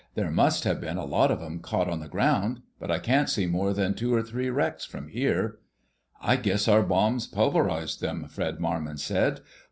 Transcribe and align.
"There 0.15 0.31
must 0.31 0.63
have 0.63 0.81
been 0.81 0.97
a 0.97 1.05
lot 1.05 1.29
of 1.29 1.43
'em 1.43 1.59
caught 1.59 1.87
on 1.87 1.99
the 1.99 2.07
ground, 2.07 2.61
but 2.79 2.89
I 2.89 2.97
can't 2.97 3.29
see 3.29 3.45
more 3.45 3.71
than 3.71 3.93
two 3.93 4.11
or 4.15 4.23
three 4.23 4.49
wrecks 4.49 4.83
from 4.83 5.09
here." 5.09 5.59
"I 6.19 6.37
guess 6.37 6.67
our 6.67 6.81
bombs 6.81 7.27
pulverized 7.27 8.01
them," 8.01 8.27
Fred 8.27 8.57
Marmon 8.59 8.97
said. 8.97 9.41